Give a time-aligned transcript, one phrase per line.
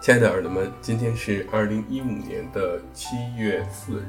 [0.00, 4.06] 亲爱的耳朵们，今天是二零一五年的七月四日。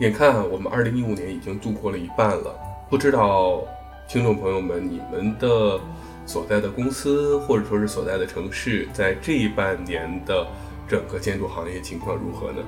[0.00, 2.52] 眼看我们二零一五年已经度过了一半了，
[2.90, 3.62] 不知道
[4.08, 5.80] 听众朋友们，你们的
[6.26, 10.44] 所在的公司或者说是所在的城市，在这一半年的
[10.88, 12.58] 整个建筑行业情况如何呢？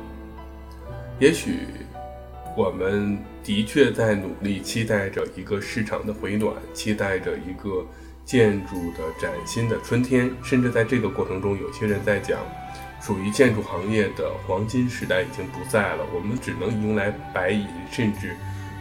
[1.18, 1.66] 也许
[2.56, 7.84] 我们的确在努力，期待着一个市场的回暖，期待着一个。
[8.26, 12.40] 建筑的崭新的春天，甚至在这个过程中，有些人在讲，
[13.00, 18.36] 属于建筑行业的黄金时代已经不在了，我们只能迎来白银，甚至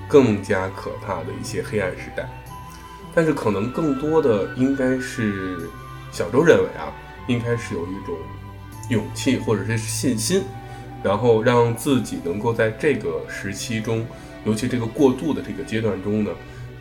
[0.08, 2.28] 更加可怕的一些黑暗时代。
[3.14, 5.70] 但是，可能更多的应该是
[6.12, 6.92] 小周认为啊，
[7.28, 8.18] 应该是有一种
[8.90, 10.44] 勇气或者是信心，
[11.04, 14.06] 然后让自己能够在这个时期中，
[14.44, 16.32] 尤其这个过渡的这个阶段中呢，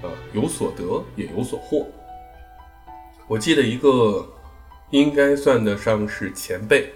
[0.00, 1.86] 呃，有所得也有所获。
[3.26, 4.26] 我记得一个
[4.90, 6.92] 应该算得上是前辈，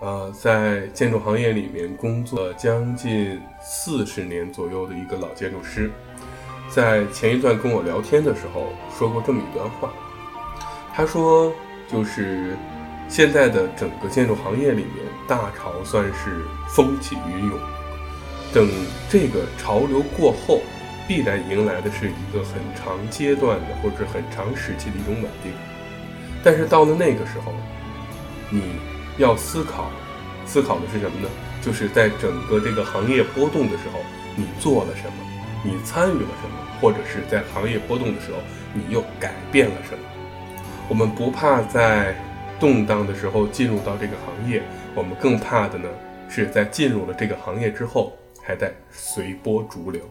[0.00, 5.88] 呃，在建筑行业里面工作了将近四十年左右的一个老建筑师，
[6.68, 9.92] 在前一段跟我聊天的时候说过这么一段话。
[10.92, 11.52] 他说，
[11.88, 12.56] 就是
[13.08, 17.58] 现在的整个建筑行业里面，大潮算是风起云涌，
[18.52, 18.68] 等
[19.08, 20.60] 这个潮流过后。
[21.06, 25.52] 必然迎来的是一个很长阶段的，或者是很长时期的一种稳定。
[26.44, 27.52] 但是到了那个时候，
[28.50, 28.62] 你
[29.18, 29.90] 要思考，
[30.46, 31.28] 思考的是什么呢？
[31.60, 34.00] 就是在整个这个行业波动的时候，
[34.34, 35.12] 你做了什么？
[35.64, 36.56] 你参与了什么？
[36.80, 38.38] 或者是在行业波动的时候，
[38.74, 40.04] 你又改变了什么？
[40.88, 42.16] 我们不怕在
[42.58, 44.62] 动荡的时候进入到这个行业，
[44.94, 45.88] 我们更怕的呢，
[46.28, 50.02] 是在进入了这个行业之后，还在随波逐流。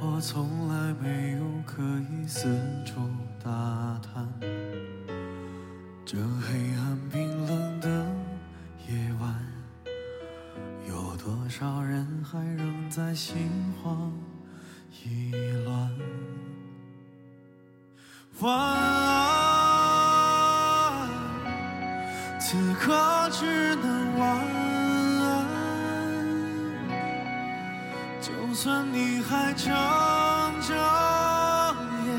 [0.00, 2.48] 我从来没有刻意四
[2.84, 3.00] 处
[3.42, 3.50] 打
[4.00, 4.28] 探，
[6.04, 7.88] 这黑暗冰冷的
[8.88, 9.34] 夜晚，
[10.88, 13.50] 有多少人还仍在心
[13.82, 14.12] 慌
[15.04, 15.32] 意
[15.64, 15.90] 乱？
[18.40, 19.18] 晚安，
[22.38, 24.87] 此刻只能晚安，
[28.58, 29.72] 就算你还睁
[30.60, 30.74] 着
[32.04, 32.10] 眼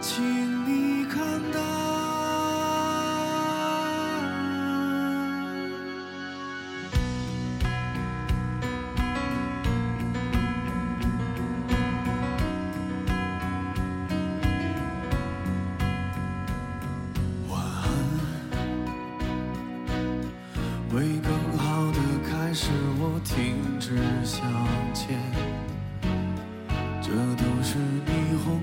[0.00, 0.24] 请
[0.64, 1.60] 你看到。
[17.50, 17.84] 晚安。
[20.94, 22.70] 为更好的开始
[23.26, 24.40] 停止向
[24.94, 25.18] 前
[27.02, 27.76] 这都是
[28.06, 28.60] 霓虹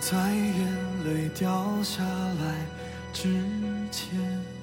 [0.00, 2.66] 在眼泪掉下来
[3.12, 3.28] 之
[3.90, 4.55] 前。